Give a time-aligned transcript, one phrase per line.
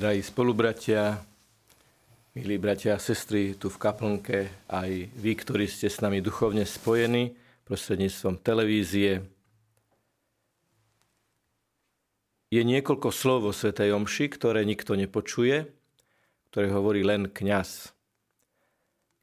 [0.00, 1.20] Drahí spolubratia,
[2.32, 7.36] milí bratia a sestry tu v kaplnke, aj vy, ktorí ste s nami duchovne spojení
[7.68, 9.20] prostredníctvom televízie.
[12.48, 15.68] Je niekoľko slov o Svetej Omši, ktoré nikto nepočuje,
[16.48, 17.92] ktoré hovorí len kňaz.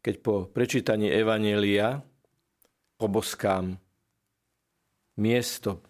[0.05, 2.05] Keď po prečítaní Evanielia
[3.01, 3.81] poboskám
[5.17, 5.81] miesto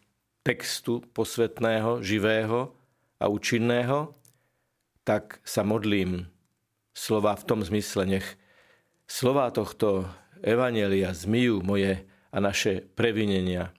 [0.47, 2.71] textu posvetného, živého
[3.19, 4.15] a účinného,
[5.07, 6.27] tak sa modlím
[6.91, 8.27] slova v tom zmysle, nech
[9.07, 10.03] slova tohto
[10.43, 13.71] evanelia zmijú moje a naše previnenia.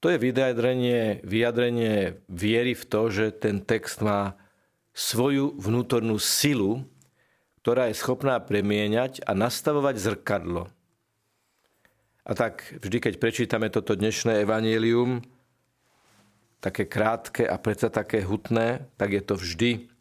[0.00, 4.40] To je vyjadrenie, vyjadrenie viery v to, že ten text má
[4.96, 6.84] svoju vnútornú silu,
[7.60, 10.72] ktorá je schopná premieňať a nastavovať zrkadlo.
[12.24, 15.20] A tak vždy, keď prečítame toto dnešné evanílium,
[16.64, 19.92] také krátke a predsa také hutné, tak je to vždy.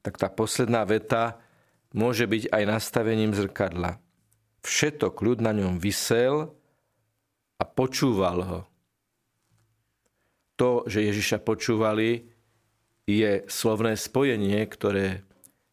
[0.00, 1.36] Tak tá posledná veta
[1.92, 4.00] môže byť aj nastavením zrkadla.
[4.64, 6.56] Všetok ľud na ňom vysel
[7.60, 8.60] a počúval ho.
[10.56, 12.32] To, že Ježiša počúvali,
[13.06, 15.22] je slovné spojenie, ktoré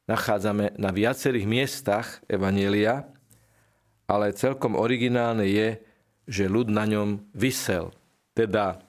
[0.06, 3.10] nachádzame na viacerých miestach Evanielia,
[4.06, 5.82] ale celkom originálne je,
[6.30, 7.90] že ľud na ňom vysel.
[8.38, 8.86] Teda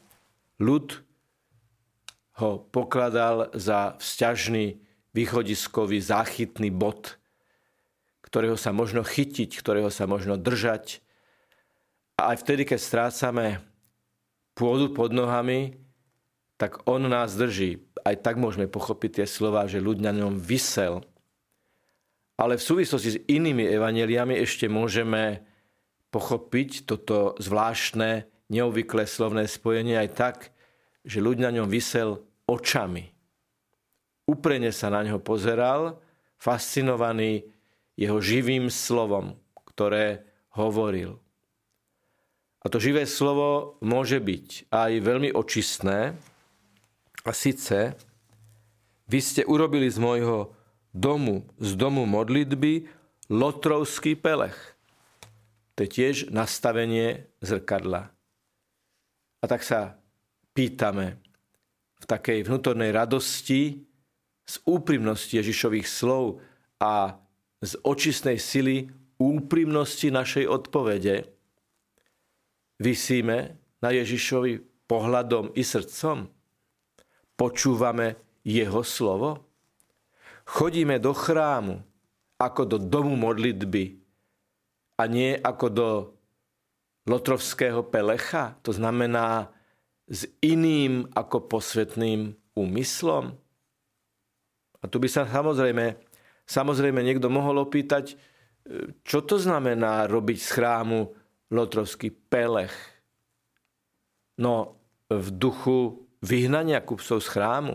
[0.60, 1.00] ľud
[2.38, 4.82] ho pokladal za vzťažný
[5.14, 7.18] východiskový záchytný bod,
[8.26, 10.98] ktorého sa možno chytiť, ktorého sa možno držať.
[12.18, 13.62] A aj vtedy, keď strácame
[14.58, 15.78] pôdu pod nohami,
[16.58, 17.86] tak on nás drží.
[18.02, 21.06] Aj tak môžeme pochopiť tie slova, že ľud na ňom vysel.
[22.34, 25.46] Ale v súvislosti s inými evaneliami ešte môžeme
[26.10, 30.36] pochopiť toto zvláštne, neobvyklé slovné spojenie aj tak,
[31.04, 33.12] že ľud na ňom vysel očami.
[34.24, 36.00] Uprene sa na ňo pozeral,
[36.40, 37.44] fascinovaný
[37.94, 39.36] jeho živým slovom,
[39.68, 40.24] ktoré
[40.56, 41.20] hovoril.
[42.64, 46.16] A to živé slovo môže byť aj veľmi očistné.
[47.24, 47.92] A síce,
[49.04, 50.56] vy ste urobili z môjho
[50.96, 52.88] domu, z domu modlitby,
[53.28, 54.56] lotrovský pelech.
[55.76, 58.08] To je tiež nastavenie zrkadla.
[59.40, 60.00] A tak sa
[60.54, 61.18] pýtame
[61.98, 63.82] v takej vnútornej radosti
[64.46, 66.38] z úprimnosti Ježišových slov
[66.78, 67.18] a
[67.64, 68.88] z očistnej sily
[69.18, 71.26] úprimnosti našej odpovede
[72.78, 76.28] vysíme na Ježišovi pohľadom i srdcom?
[77.34, 79.48] Počúvame jeho slovo?
[80.44, 81.80] Chodíme do chrámu
[82.36, 83.96] ako do domu modlitby
[85.00, 85.88] a nie ako do
[87.08, 88.60] Lotrovského pelecha?
[88.60, 89.48] To znamená
[90.08, 93.34] s iným ako posvetným úmyslom?
[94.80, 95.96] A tu by sa samozrejme,
[96.44, 100.98] samozrejme niekto mohol opýtať, e, čo to znamená robiť z chrámu
[101.48, 102.74] Lotrovský pelech?
[104.36, 104.76] No,
[105.08, 107.74] v duchu vyhnania kupcov z chrámu.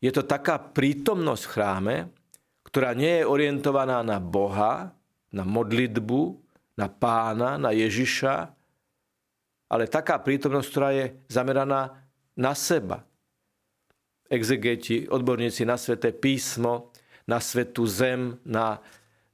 [0.00, 1.96] Je to taká prítomnosť v chráme,
[2.64, 4.92] ktorá nie je orientovaná na Boha,
[5.32, 6.36] na modlitbu,
[6.78, 8.54] na pána, na Ježiša,
[9.68, 13.04] ale taká prítomnosť, ktorá je zameraná na seba.
[14.28, 16.92] Exegeti, odborníci na sveté písmo,
[17.28, 18.80] na svetú zem, na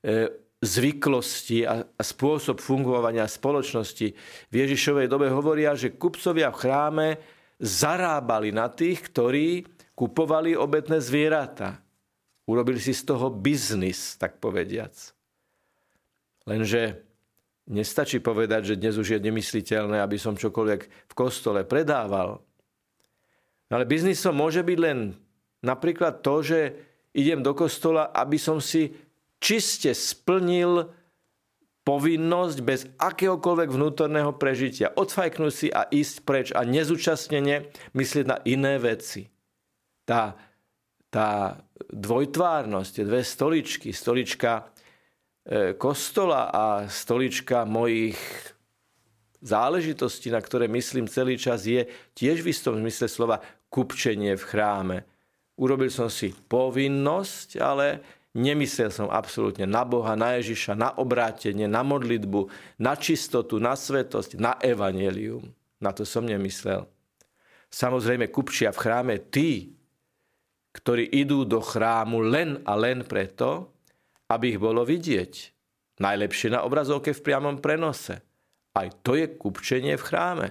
[0.02, 0.30] e,
[0.62, 4.08] zvyklosti a, a spôsob fungovania spoločnosti
[4.50, 7.08] v Ježišovej dobe hovoria, že kupcovia v chráme
[7.60, 9.62] zarábali na tých, ktorí
[9.94, 11.78] kupovali obetné zvieratá.
[12.50, 14.92] Urobili si z toho biznis, tak povediac.
[16.44, 17.13] Lenže
[17.64, 22.44] Nestačí povedať, že dnes už je nemysliteľné, aby som čokoľvek v kostole predával.
[23.72, 25.16] Ale biznisom môže byť len
[25.64, 26.58] napríklad to, že
[27.16, 28.92] idem do kostola, aby som si
[29.40, 30.92] čiste splnil
[31.88, 34.92] povinnosť bez akéhokoľvek vnútorného prežitia.
[34.92, 39.28] Odfajknúť si a ísť preč a nezúčastnene myslieť na iné veci.
[40.04, 40.36] Tá,
[41.08, 41.60] tá
[41.92, 44.68] dvojtvárnosť, tie dve stoličky, stolička
[45.76, 48.16] kostola a stolička mojich
[49.44, 51.84] záležitostí, na ktoré myslím celý čas, je
[52.16, 54.96] tiež v istom zmysle slova kupčenie v chráme.
[55.60, 58.00] Urobil som si povinnosť, ale
[58.32, 62.48] nemyslel som absolútne na Boha, na Ježiša, na obrátenie, na modlitbu,
[62.80, 65.44] na čistotu, na svetosť, na evanelium.
[65.78, 66.88] Na to som nemyslel.
[67.68, 69.76] Samozrejme, kupčia v chráme tí,
[70.72, 73.73] ktorí idú do chrámu len a len preto,
[74.30, 75.54] aby ich bolo vidieť.
[76.00, 78.18] Najlepšie na obrazovke v priamom prenose.
[78.74, 80.46] Aj to je kupčenie v chráme,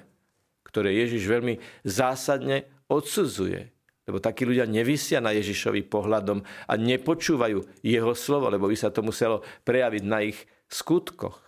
[0.64, 3.74] ktoré Ježiš veľmi zásadne odsudzuje.
[4.04, 9.00] Lebo takí ľudia nevysia na Ježišovi pohľadom a nepočúvajú jeho slovo, lebo by sa to
[9.00, 11.40] muselo prejaviť na ich skutkoch.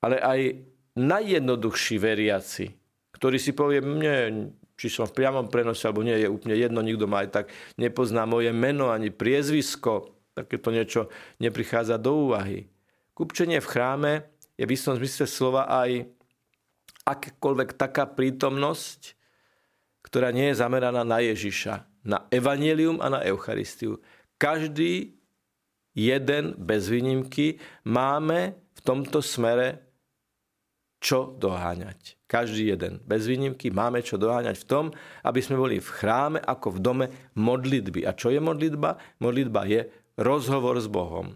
[0.00, 0.40] Ale aj
[0.96, 2.72] najjednoduchší veriaci,
[3.16, 7.04] ktorý si povie, mne, či som v priamom prenose, alebo nie, je úplne jedno, nikto
[7.04, 7.46] ma aj tak
[7.76, 11.10] nepozná moje meno ani priezvisko, takéto niečo
[11.42, 12.70] neprichádza do úvahy.
[13.14, 14.12] Kupčenie v chráme
[14.56, 16.08] je v istom zmysle slova aj
[17.04, 19.16] akákoľvek taká prítomnosť,
[20.04, 24.00] ktorá nie je zameraná na Ježiša, na evanelium a na Eucharistiu.
[24.40, 25.20] Každý
[25.92, 29.90] jeden bez výnimky máme v tomto smere
[31.00, 32.20] čo doháňať.
[32.28, 33.00] Každý jeden.
[33.08, 34.84] Bez výnimky máme čo doháňať v tom,
[35.24, 38.04] aby sme boli v chráme ako v dome modlitby.
[38.04, 39.00] A čo je modlitba?
[39.18, 39.88] Modlitba je
[40.20, 41.32] rozhovor s Bohom.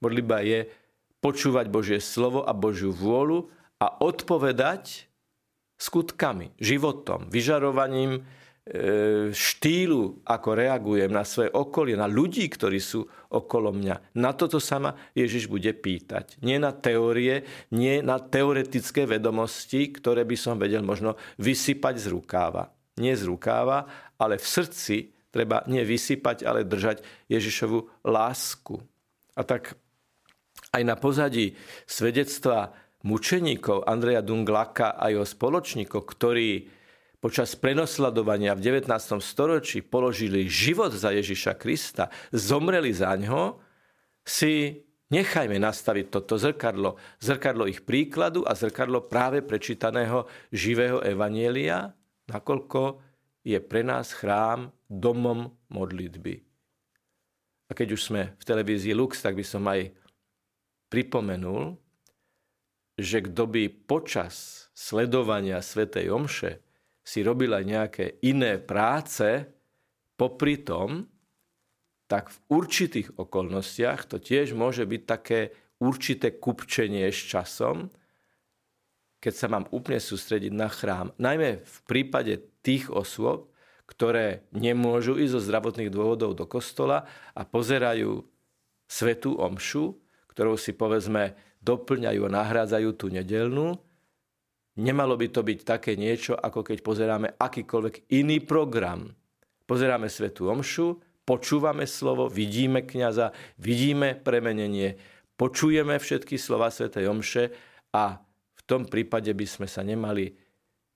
[0.00, 0.66] Modlitba je
[1.20, 3.48] počúvať Božie slovo a Božiu vôľu
[3.80, 5.08] a odpovedať
[5.76, 8.22] skutkami, životom, vyžarovaním e,
[9.32, 14.16] štýlu, ako reagujem na svoje okolie, na ľudí, ktorí sú okolo mňa.
[14.20, 16.40] Na toto sa ma Ježiš bude pýtať.
[16.40, 22.72] Nie na teórie, nie na teoretické vedomosti, ktoré by som vedel možno vysypať z rukáva.
[23.00, 23.90] Nie z rukáva,
[24.20, 28.78] ale v srdci treba nie vysypať, ale držať Ježišovu lásku.
[29.34, 29.74] A tak
[30.70, 31.58] aj na pozadí
[31.90, 32.70] svedectva
[33.02, 36.70] mučeníkov Andreja Dunglaka a jeho spoločníkov, ktorí
[37.18, 39.18] počas prenosledovania v 19.
[39.18, 43.58] storočí položili život za Ježiša Krista, zomreli za ňo,
[44.24, 46.96] si nechajme nastaviť toto zrkadlo.
[47.20, 51.92] Zrkadlo ich príkladu a zrkadlo práve prečítaného živého evanielia,
[52.28, 53.13] nakoľko
[53.44, 56.40] je pre nás chrám domom modlitby.
[57.68, 59.92] A keď už sme v televízii Lux, tak by som aj
[60.88, 61.76] pripomenul,
[62.96, 66.52] že kto by počas sledovania Svetej Omše
[67.04, 69.44] si robil aj nejaké iné práce,
[70.14, 71.04] popri tom,
[72.06, 75.52] tak v určitých okolnostiach to tiež môže byť také
[75.82, 77.90] určité kupčenie s časom,
[79.24, 81.16] keď sa mám úplne sústrediť na chrám.
[81.16, 83.48] Najmä v prípade tých osôb,
[83.88, 88.20] ktoré nemôžu ísť zo zdravotných dôvodov do kostola a pozerajú
[88.84, 89.96] svetú omšu,
[90.28, 93.80] ktorou si povedzme doplňajú a nahrádzajú tú nedelnú.
[94.76, 99.08] Nemalo by to byť také niečo, ako keď pozeráme akýkoľvek iný program.
[99.64, 105.00] Pozeráme Svetú Omšu, počúvame slovo, vidíme kniaza, vidíme premenenie,
[105.40, 107.44] počujeme všetky slova Svetej Omše
[107.94, 108.18] a
[108.64, 110.32] tom prípade by sme sa nemali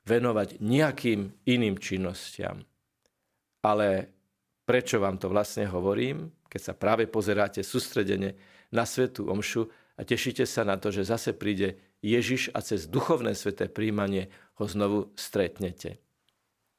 [0.09, 2.65] venovať nejakým iným činnostiam.
[3.61, 4.09] Ale
[4.65, 8.37] prečo vám to vlastne hovorím, keď sa práve pozeráte sústredene
[8.73, 9.69] na Svetú Omšu,
[9.99, 14.31] a tešíte sa na to, že zase príde Ježiš a cez duchovné sveté príjmanie
[14.63, 15.99] ho znovu stretnete.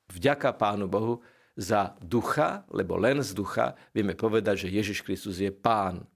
[0.07, 1.19] Vďaka Pánu Bohu
[1.59, 6.07] za ducha, lebo len z ducha vieme povedať, že Ježiš Kristus je Pán.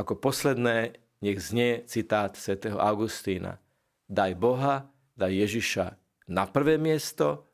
[0.00, 3.58] Ako posledné nech znie citát svätého Augustína.
[4.08, 4.88] Daj Boha,
[5.18, 5.86] daj Ježiša
[6.30, 7.48] na prvé miesto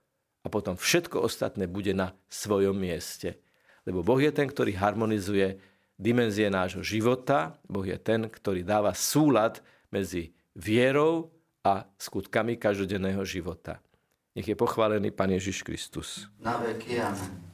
[0.45, 3.41] a potom všetko ostatné bude na svojom mieste.
[3.89, 5.57] Lebo Boh je ten, ktorý harmonizuje
[5.97, 7.57] dimenzie nášho života.
[7.65, 11.33] Boh je ten, ktorý dáva súlad medzi vierou
[11.65, 13.81] a skutkami každodenného života.
[14.35, 16.27] Nech je pochválený Pán Ježiš Kristus.
[16.43, 17.54] Na veky, amen.